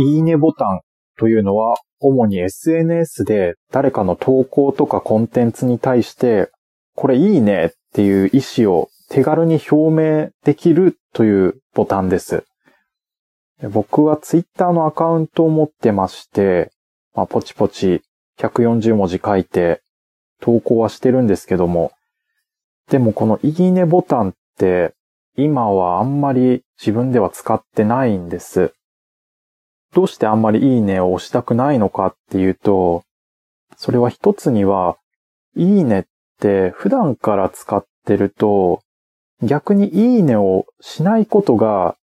[0.00, 0.80] いいねボタン
[1.18, 6.50] というのは、主に SNS で誰かの投稿とかコンテンツに対して、
[6.94, 12.44] これいいねっていう意思を手軽に表明できるというボタンです。
[13.70, 16.72] 僕は Twitter のアカウントを持ってまして、
[17.14, 18.02] まあ、ポチポチ
[18.38, 19.82] 140文字書いて
[20.40, 21.92] 投稿はしてるんですけども、
[22.88, 24.94] でもこのいいねボタンって
[25.36, 28.72] 今はあんまり自分では使ってないんです。
[29.94, 33.02] どうしてあんまりいいねを押したくないのかっていうと、
[33.76, 34.96] それは一つには、
[35.56, 36.04] いいねっ
[36.38, 38.82] て普段から使ってると、
[39.42, 41.96] 逆にいいねをしないことが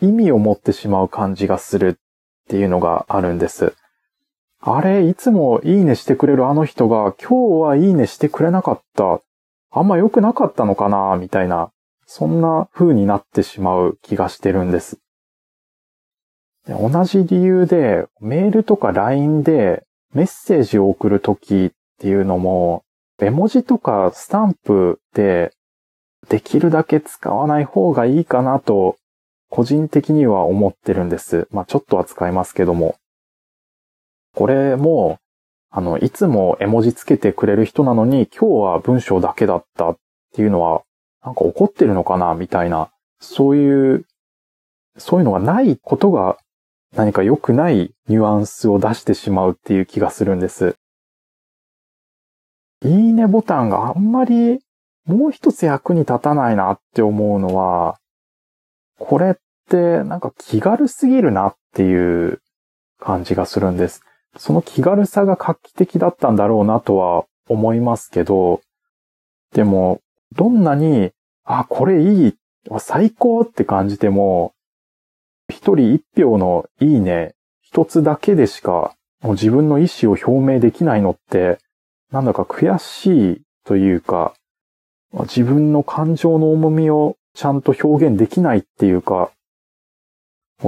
[0.00, 3.74] 意味を持ってしまう感じがするっていうのがあるんです。
[4.60, 9.20] あれ、いつもいいねしてくれるあの人が今日はいいねしてくれなかった。
[9.72, 11.72] あんま良くなかったのかなみたいな、
[12.06, 14.98] そんな風になってしまう気がしてるんです。
[16.68, 19.84] 同じ理由で、メールとか LINE で
[20.14, 22.84] メッセージを送るときっていうのも、
[23.20, 25.52] 絵文字とかスタンプで
[26.28, 28.96] できるだけ使わない方がいいかなと、
[29.48, 31.48] 個人的には思ってるんです。
[31.50, 32.96] まあちょっとは使いますけども。
[34.34, 35.18] これも、
[35.70, 39.96] あの、いつも絵文字つけてくれる人なのに、今日は文章だけだったっ
[40.34, 40.82] ていうのは、
[41.24, 44.06] なんか怒ってるのかなみたいな、そういう、
[44.96, 46.38] そういうのがないことが
[46.94, 50.76] 何か良くないニュアンスを出してしまうっていう気がするんです。
[52.84, 54.60] いいねボタンがあんまり
[55.04, 57.98] もう一つ役に立たないなって思うのは、
[58.98, 59.34] これっ
[59.68, 62.40] てなんか気軽すぎるなっていう
[63.00, 64.02] 感じがするんです。
[64.36, 68.60] その気軽さが画期的だったんだろうなとは思いますけど、
[69.54, 70.00] でも、
[70.34, 71.10] どんなに、
[71.44, 72.34] あ、これいい、
[72.78, 74.54] 最高って感じても、
[75.52, 81.58] 一人一票のいいね、一つだけでしか、もう自分の意思を表明できないのって、
[82.10, 84.34] なんだか悔しいというか、
[85.20, 89.30] 自分の感情の重みをちゃんと表現できないっていうか、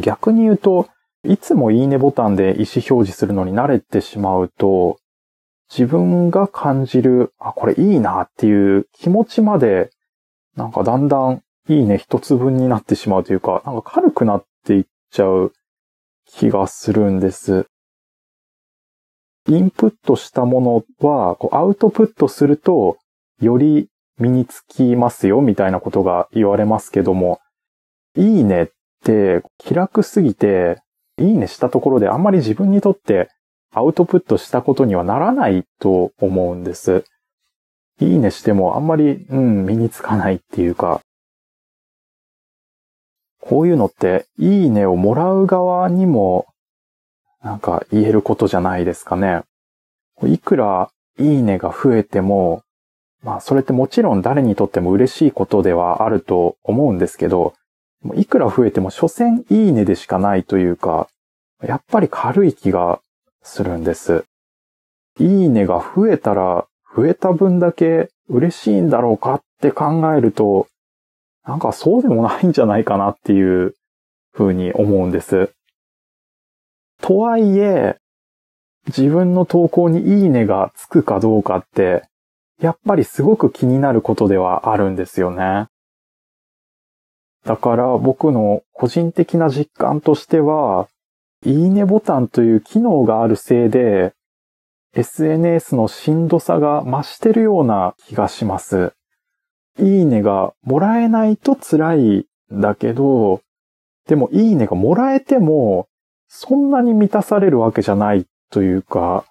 [0.00, 0.88] 逆に言うと、
[1.24, 2.66] いつもいいねボタンで意思表
[3.06, 4.98] 示するのに慣れてしまうと、
[5.70, 9.90] 自分が感じる、あ、これいいなっていう気持ちまで、
[10.56, 15.52] なんかだんだんいいね一つ分になってしまうというか、なんか軽くなっていっちゃう
[16.26, 17.66] 気がするんです。
[19.48, 20.60] インプットしたも
[21.00, 22.96] のは、こうアウトプットすると、
[23.40, 27.40] より身につきますよ、みたいなことが言われますけども、
[28.16, 28.68] いいねっ
[29.04, 30.80] て気楽すぎて、
[31.18, 33.28] いいねしたところであんまり自分にとって
[33.74, 37.04] アウトプットしたことにはならないと思うんです。
[38.00, 41.01] いいねしてもあんまり、うん、身につかないっていうか、
[43.42, 46.46] こういうのって、いいねをもらう側にも、
[47.42, 49.42] なんか言えることじゃないですかね。
[50.24, 52.62] いくらいいねが増えても、
[53.22, 57.54] まあそれってもちろん誰にとっても嬉しいことではあると思うんですけど、
[58.14, 61.08] いくら増えても所詮いいねでしかないというか、
[61.64, 63.00] やっぱり軽い気が
[63.42, 64.24] するんです。
[65.18, 66.66] いいねが増えたら
[66.96, 70.68] 増えた分だけ嬉しいんだろうかって考えると、
[71.44, 73.74] なんかそうでもないんじゃないかなっていう
[74.32, 75.50] ふうに思うんです。
[77.00, 77.96] とはいえ、
[78.86, 82.04] 自分の投稿にいいねがつくかどうかって、
[82.60, 85.66] やっぱりすごく気になることではあるんですよね。
[87.44, 90.88] だから僕の個人的な実感としては、
[91.44, 94.14] いいねボタンという機能があるせいで、
[94.94, 98.92] SNS のしんどさが増してるような気がします。
[99.78, 103.40] いいねがもらえないと辛いんだけど、
[104.06, 105.86] でもいいねがもらえても、
[106.28, 109.24] そんなに満たされるわけじゃないというか、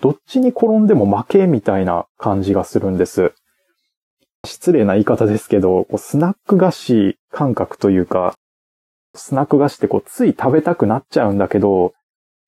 [0.00, 3.32] どっちに転んでも負けみたいな感じがするんです。
[4.44, 8.34] 失礼な言い方ですけど、スナック菓子感覚というか、
[9.14, 11.94] スナック菓子ってこうつい食べたくなっちゃうんだけど、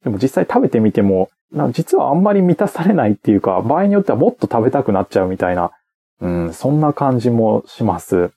[0.05, 1.31] でも実際食べてみても、
[1.73, 5.71] 実はあんまり満たされないっていうか、場合によってはもっと食べたくなっちゃうみたいな
[6.21, 8.31] うん、そんな感じもします。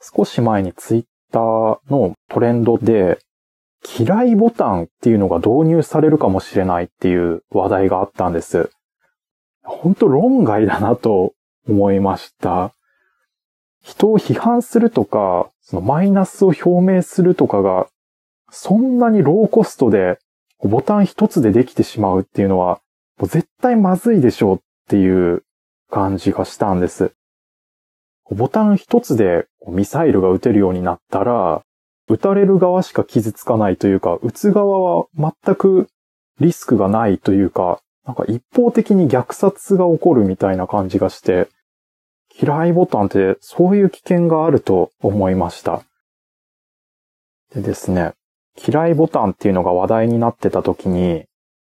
[0.00, 3.18] 少し前にツイッターのトレンドで、
[3.98, 8.70] 嫌いボタンっていうのが導入されるかもしれないっていう話題があったんです。
[9.62, 11.32] 本当論外だなと
[11.66, 12.74] 思いました。
[13.82, 17.86] 人を批判するとか、そのマイナスを表明するとかが、
[18.50, 20.18] そんなにローコストで
[20.62, 22.80] ボタン一つでできてしまうっていうのは、
[23.18, 25.42] もう絶対まずいでしょうっていう
[25.90, 27.12] 感じがしたんです。
[28.30, 31.62] ボタン一つでミサイルが撃てるようになったら、
[32.08, 35.88] 打たれる側しか傷つかないというか、打つ側は全く
[36.40, 41.48] リスクがないというか、なんか一方的に虐殺が起こるみたいな感じがして、
[42.40, 45.82] 嫌いボタンってそういう危険があると思いました。
[47.52, 48.12] でですね、
[48.56, 51.24] 嫌いボタンっていうのが話題になってた時に、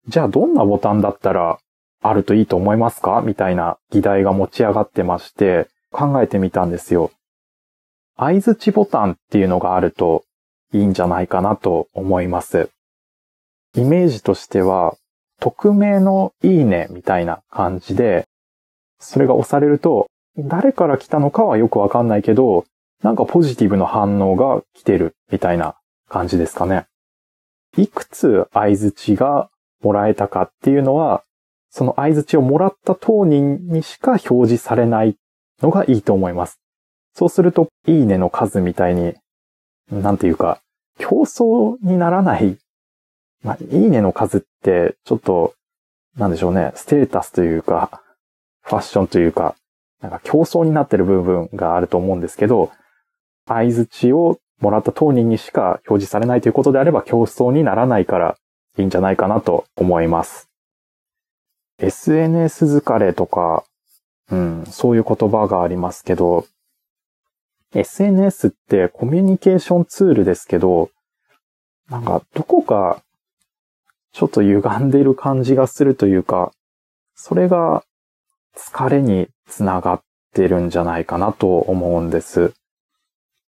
[0.07, 1.59] じゃあどんなボタンだったら
[2.01, 3.21] あるといいと思いますか？
[3.21, 7.11] みたいな議題が持ち上がってまして、考えてみたんですよ。
[8.15, 10.23] 合図値ボタンっていうのがあると
[10.73, 12.69] いいんじゃないかなと思います。
[13.75, 14.95] イメージとしては、
[15.39, 18.25] 匿名のいいねみたいな感じで、
[18.99, 20.07] それが押されると、
[20.37, 22.65] 誰から来たのかはよくわかんないけど、
[23.01, 25.75] なんかポジティブの反応が来てるみたいな
[26.07, 26.85] 感じですかね。
[27.77, 29.49] いくつ合図値が
[29.81, 31.23] もらえたかっていうのは、
[31.71, 35.15] その合図値をもらった当人にしか表示されない
[35.61, 36.59] のがいいと思います。
[37.15, 39.15] そうすると、いいねの数みたいに、
[39.89, 40.59] なんていうか、
[40.97, 42.57] 競争にならない。
[43.43, 45.53] まあ、いいねの数って、ちょっと、
[46.17, 48.01] なんでしょうね、ステータスというか、
[48.63, 49.55] ファッションというか、
[50.01, 52.71] なんか競争になってる部分があると思うんですけど、
[53.45, 58.37] 合図値をもらった当人にしか表示されないということであれば競争にならないから
[58.77, 60.50] いいんじゃないかなと思います。
[61.81, 63.63] SNS 疲れとか、
[64.29, 66.45] うん、そういう言葉がありますけど、
[67.73, 70.89] SNS ってコミュニケーションツールですけど、
[71.89, 73.01] なんかどこか
[74.13, 76.51] ちょっと歪んでる感じがするというか、
[77.15, 77.83] それが
[78.55, 80.01] 疲れにつながっ
[80.33, 82.53] てるんじゃないかなと思うんです。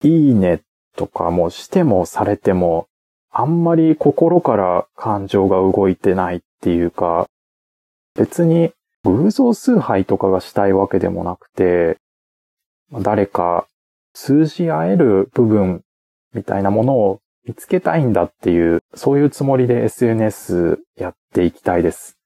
[0.03, 0.63] いいね
[0.97, 2.87] とかもしてもされても、
[3.33, 7.29] あんまり心から感情が動いてないっていうか、
[8.15, 8.73] 別に
[9.05, 11.99] 偶像崇拝とかがしたいわけでもなくて、
[12.93, 13.67] 誰か
[14.13, 15.83] 通じ合える部分
[16.35, 22.19] みたいなものを見つけたいんだっていう、そういうつもりで SNS やっていきたいです。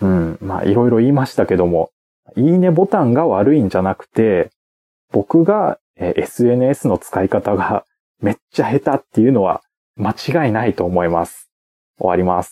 [0.00, 0.38] うん。
[0.40, 1.90] まあ、いろいろ言いましたけども、
[2.36, 4.50] いいねボタンが悪いんじゃなくて、
[5.10, 7.84] 僕が SNS の使い方が
[8.20, 9.62] めっちゃ下手っていうのは
[9.96, 11.50] 間違いないと思います。
[11.98, 12.50] 終わります。